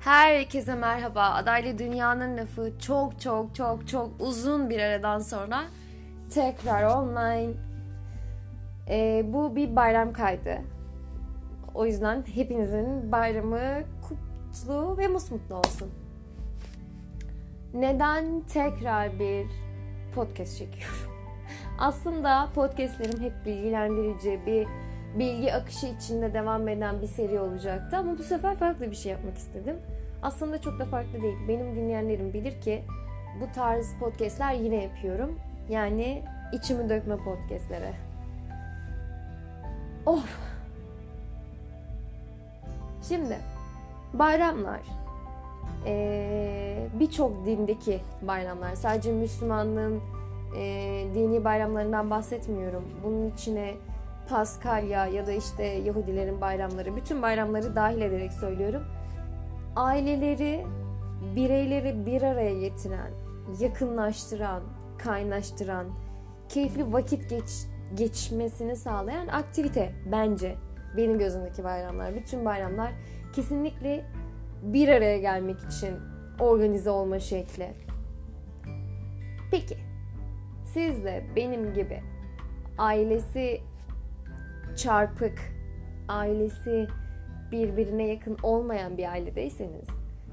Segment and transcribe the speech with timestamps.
[0.00, 1.22] Herkese merhaba.
[1.22, 5.64] Adaylı Dünya'nın lafı çok çok çok çok uzun bir aradan sonra
[6.34, 7.52] tekrar online.
[8.88, 10.58] Ee, bu bir bayram kaydı.
[11.74, 15.90] O yüzden hepinizin bayramı kutlu ve musmutlu olsun.
[17.74, 19.46] Neden tekrar bir
[20.14, 21.12] podcast çekiyorum?
[21.78, 24.66] Aslında podcastlerim hep bilgilendirici, bir
[25.18, 29.38] bilgi akışı içinde devam eden bir seri olacaktı ama bu sefer farklı bir şey yapmak
[29.38, 29.76] istedim.
[30.22, 31.36] Aslında çok da farklı değil.
[31.48, 32.82] Benim dinleyenlerim bilir ki
[33.40, 35.38] bu tarz podcastler yine yapıyorum.
[35.68, 37.92] Yani içimi dökme podcastlere.
[40.06, 40.38] Of.
[43.08, 43.38] Şimdi
[44.12, 44.80] bayramlar
[45.86, 50.00] ee, birçok dindeki bayramlar sadece Müslümanlığın
[50.58, 52.84] e, dini bayramlarından bahsetmiyorum.
[53.04, 53.74] Bunun içine
[54.28, 58.82] Paskalya ya da işte Yahudilerin bayramları, bütün bayramları dahil ederek söylüyorum.
[59.76, 60.66] Aileleri,
[61.36, 63.10] bireyleri bir araya getiren,
[63.60, 64.62] yakınlaştıran,
[64.98, 65.86] kaynaştıran,
[66.48, 70.54] keyifli vakit geç, geçmesini sağlayan aktivite bence
[70.96, 72.14] benim gözümdeki bayramlar.
[72.14, 72.92] Bütün bayramlar
[73.32, 74.04] kesinlikle
[74.62, 75.94] bir araya gelmek için
[76.40, 77.74] organize olma şekli.
[79.50, 79.76] Peki
[80.64, 82.02] siz de benim gibi
[82.78, 83.60] ailesi
[84.76, 85.38] çarpık,
[86.08, 86.86] ailesi
[87.52, 89.88] birbirine yakın olmayan bir ailedeyseniz,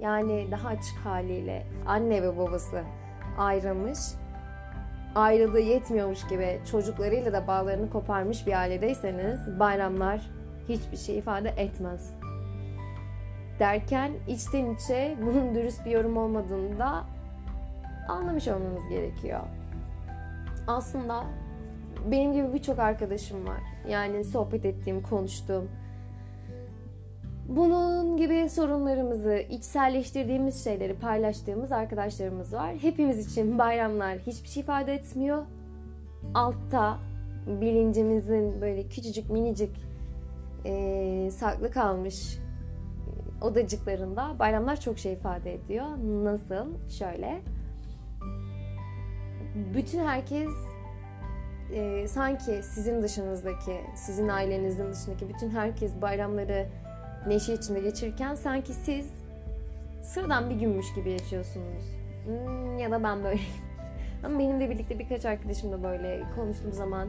[0.00, 2.82] yani daha açık haliyle anne ve babası
[3.38, 3.98] ayrılmış,
[5.14, 10.30] ayrılığı yetmiyormuş gibi çocuklarıyla da bağlarını koparmış bir ailedeyseniz bayramlar
[10.68, 12.10] hiçbir şey ifade etmez.
[13.58, 17.04] Derken içten içe bunun dürüst bir yorum olmadığını da
[18.08, 19.40] anlamış olmanız gerekiyor.
[20.66, 21.24] Aslında
[22.10, 23.60] benim gibi birçok arkadaşım var.
[23.88, 25.68] Yani sohbet ettiğim, konuştuğum.
[27.48, 32.74] Bunun gibi sorunlarımızı, içselleştirdiğimiz şeyleri paylaştığımız arkadaşlarımız var.
[32.80, 35.42] Hepimiz için bayramlar hiçbir şey ifade etmiyor.
[36.34, 36.98] Altta
[37.46, 39.76] bilincimizin böyle küçücük minicik
[40.64, 42.38] e, saklı kalmış
[43.40, 45.86] odacıklarında bayramlar çok şey ifade ediyor.
[46.22, 46.88] Nasıl?
[46.98, 47.40] Şöyle.
[49.74, 50.50] Bütün herkes
[51.74, 56.66] e, sanki sizin dışınızdaki, sizin ailenizin dışındaki bütün herkes bayramları
[57.26, 59.06] neşe içinde geçirirken sanki siz
[60.02, 61.82] sıradan bir günmüş gibi yaşıyorsunuz.
[62.24, 63.46] Hmm, ya da ben böyleyim.
[64.24, 67.08] Ama benimle birlikte birkaç arkadaşım da böyle konuştuğum zaman,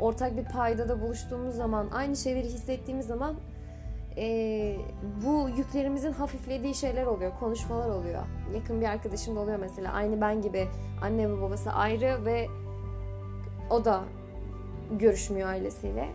[0.00, 3.36] ortak bir payda da buluştuğumuz zaman, aynı şeyleri hissettiğimiz zaman
[4.16, 4.76] e,
[5.26, 8.22] bu yüklerimizin hafiflediği şeyler oluyor, konuşmalar oluyor.
[8.54, 9.92] Yakın bir arkadaşım da oluyor mesela.
[9.92, 10.68] Aynı ben gibi
[11.02, 12.46] anne ve babası ayrı ve
[13.70, 14.04] o da
[14.98, 16.08] görüşmüyor ailesiyle.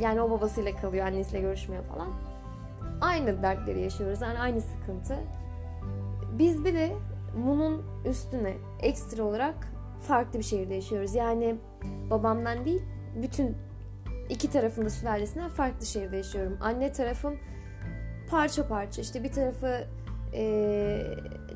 [0.00, 2.08] Yani o babasıyla kalıyor, annesiyle görüşmüyor falan.
[3.00, 4.20] Aynı dertleri yaşıyoruz.
[4.20, 5.18] Yani aynı sıkıntı.
[6.38, 6.92] Biz bir de
[7.46, 9.54] bunun üstüne ekstra olarak
[10.02, 11.14] farklı bir şehirde yaşıyoruz.
[11.14, 11.56] Yani
[12.10, 12.82] babamdan değil,
[13.22, 13.56] bütün
[14.28, 16.58] iki tarafında sülalesinden farklı şehirde yaşıyorum.
[16.60, 17.38] Anne tarafım
[18.30, 19.02] parça parça.
[19.02, 19.84] İşte bir tarafı
[20.34, 20.42] e,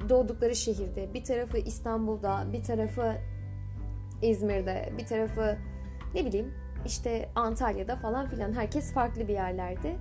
[0.09, 3.13] doğdukları şehirde, bir tarafı İstanbul'da, bir tarafı
[4.23, 5.57] İzmir'de, bir tarafı
[6.15, 6.55] ne bileyim
[6.87, 9.97] işte Antalya'da falan filan herkes farklı bir yerlerde.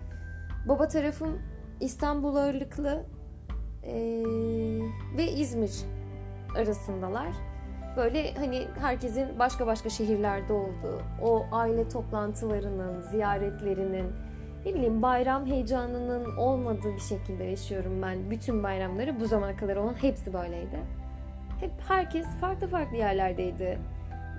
[0.68, 1.42] Baba tarafım
[1.80, 3.06] İstanbul ağırlıklı
[3.84, 4.24] ee,
[5.18, 5.72] ve İzmir
[6.58, 7.28] arasındalar.
[7.98, 14.12] Böyle hani herkesin başka başka şehirlerde olduğu, o aile toplantılarının, ziyaretlerinin,
[14.66, 18.32] ne bileyim bayram heyecanının olmadığı bir şekilde yaşıyorum ben.
[18.32, 20.80] Bütün bayramları bu zamana kadar olan hepsi böyleydi.
[21.60, 23.80] Hep herkes farklı farklı yerlerdeydi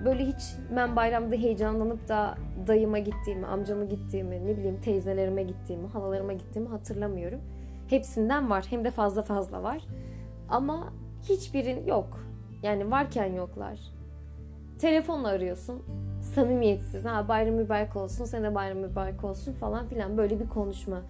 [0.05, 2.35] böyle hiç ben bayramda heyecanlanıp da
[2.67, 7.41] dayıma gittiğimi, amcama gittiğimi, ne bileyim teyzelerime gittiğimi, halalarıma gittiğimi hatırlamıyorum.
[7.87, 8.65] Hepsinden var.
[8.69, 9.81] Hem de fazla fazla var.
[10.49, 10.93] Ama
[11.29, 12.19] hiçbirin yok.
[12.63, 13.79] Yani varken yoklar.
[14.79, 15.83] Telefonla arıyorsun.
[16.21, 17.05] Samimiyetsiz.
[17.05, 20.17] Ha bayram mübarek olsun, sen de bayram mübarek olsun falan filan.
[20.17, 21.01] Böyle bir konuşma.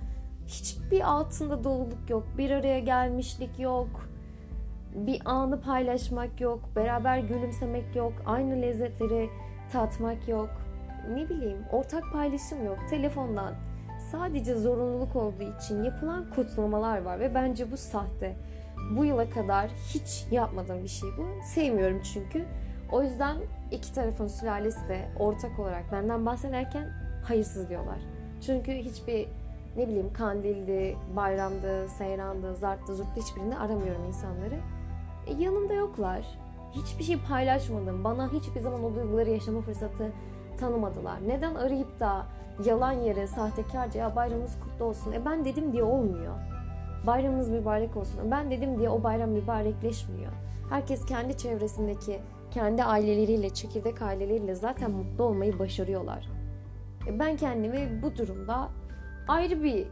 [0.47, 2.23] Hiçbir altında doluluk yok.
[2.37, 4.07] Bir araya gelmişlik yok
[4.95, 9.29] bir anı paylaşmak yok, beraber gülümsemek yok, aynı lezzetleri
[9.71, 10.49] tatmak yok.
[11.13, 12.77] Ne bileyim, ortak paylaşım yok.
[12.89, 13.53] Telefondan
[14.11, 18.35] sadece zorunluluk olduğu için yapılan kutlamalar var ve bence bu sahte.
[18.97, 21.43] Bu yıla kadar hiç yapmadığım bir şey bu.
[21.43, 22.45] Sevmiyorum çünkü.
[22.91, 23.37] O yüzden
[23.71, 26.89] iki tarafın sülalesi de ortak olarak benden bahsederken
[27.23, 27.97] hayırsız diyorlar.
[28.45, 29.27] Çünkü hiçbir
[29.77, 34.55] ne bileyim kandildi, bayramdı, seyrandı, zarttı, zurttu hiçbirinde aramıyorum insanları.
[35.27, 36.25] E, yanımda yoklar.
[36.71, 38.03] Hiçbir şey paylaşmadım.
[38.03, 40.11] Bana hiçbir zaman o duyguları yaşama fırsatı
[40.59, 41.27] tanımadılar.
[41.27, 42.25] Neden arayıp da
[42.65, 45.11] yalan yere sahtekarca ya bayramımız kutlu olsun.
[45.11, 46.33] E ben dedim diye olmuyor.
[47.07, 48.31] Bayramımız mübarek olsun.
[48.31, 50.31] Ben dedim diye o bayram mübarekleşmiyor.
[50.69, 52.19] Herkes kendi çevresindeki,
[52.51, 56.29] kendi aileleriyle, çekirdek aileleriyle zaten mutlu olmayı başarıyorlar.
[57.07, 58.69] E ben kendimi bu durumda
[59.27, 59.87] ayrı bir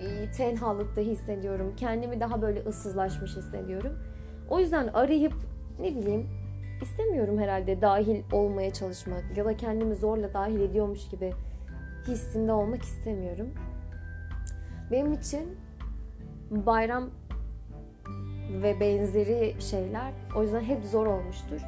[0.00, 1.74] e, tenhalıkta hissediyorum.
[1.76, 3.98] Kendimi daha böyle ıssızlaşmış hissediyorum.
[4.50, 5.32] O yüzden arayıp
[5.80, 6.26] ne bileyim
[6.82, 11.32] istemiyorum herhalde dahil olmaya çalışmak ya da kendimi zorla dahil ediyormuş gibi
[12.06, 13.48] hissinde olmak istemiyorum.
[14.90, 15.56] Benim için
[16.50, 17.10] bayram
[18.62, 21.60] ve benzeri şeyler o yüzden hep zor olmuştur.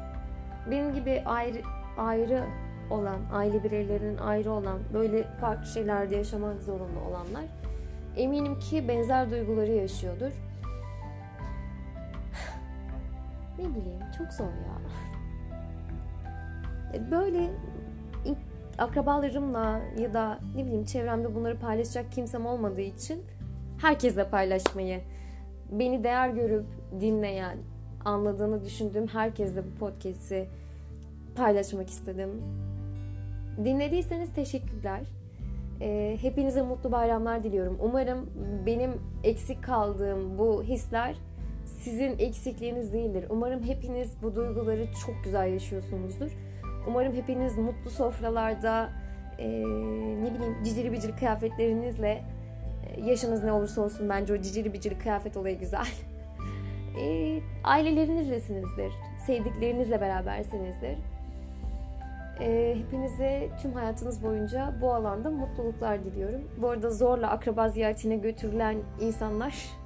[0.71, 1.61] Benim gibi ayrı
[1.97, 2.43] ayrı
[2.89, 7.43] olan, aile bireylerinin ayrı olan, böyle farklı şeylerde yaşamak zorunda olanlar
[8.17, 10.31] eminim ki benzer duyguları yaşıyordur.
[13.59, 14.79] Ne bileyim çok zor ya.
[16.93, 17.49] E, böyle
[18.77, 23.23] akrabalarımla ya da ne bileyim çevremde bunları paylaşacak kimsem olmadığı için
[23.81, 25.01] herkesle paylaşmayı,
[25.71, 26.65] beni değer görüp
[27.01, 27.57] dinleyen,
[28.05, 30.49] anladığını düşündüğüm herkesle bu podcast'i
[31.35, 32.29] paylaşmak istedim.
[33.63, 35.01] Dinlediyseniz teşekkürler.
[35.81, 37.77] E, hepinize mutlu bayramlar diliyorum.
[37.81, 38.29] Umarım
[38.65, 38.91] benim
[39.23, 41.15] eksik kaldığım bu hisler
[41.81, 43.25] sizin eksikliğiniz değildir.
[43.29, 46.31] Umarım hepiniz bu duyguları çok güzel yaşıyorsunuzdur.
[46.87, 48.89] Umarım hepiniz mutlu sofralarda
[49.37, 49.47] e,
[50.23, 52.23] ne bileyim cicili bicili kıyafetlerinizle
[52.87, 55.87] e, yaşınız ne olursa olsun bence o cicili bicili kıyafet olayı güzel.
[57.01, 58.91] E, ailelerinizlesinizdir.
[59.27, 60.97] Sevdiklerinizle berabersinizdir.
[62.39, 66.41] E, hepinize tüm hayatınız boyunca bu alanda mutluluklar diliyorum.
[66.61, 69.78] Bu arada zorla akraba ziyaretine götürülen insanlar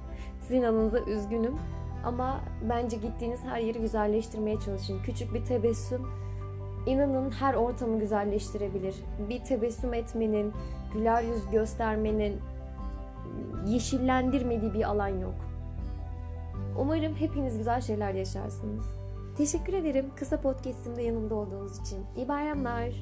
[0.48, 1.58] sizin alınıza üzgünüm.
[2.04, 5.02] Ama bence gittiğiniz her yeri güzelleştirmeye çalışın.
[5.02, 6.06] Küçük bir tebessüm
[6.86, 8.94] inanın her ortamı güzelleştirebilir.
[9.28, 10.52] Bir tebessüm etmenin,
[10.92, 12.40] güler yüz göstermenin
[13.66, 15.34] yeşillendirmediği bir alan yok.
[16.78, 18.84] Umarım hepiniz güzel şeyler yaşarsınız.
[19.36, 21.98] Teşekkür ederim kısa podcast'imde yanımda olduğunuz için.
[22.16, 22.92] İyi bayramlar.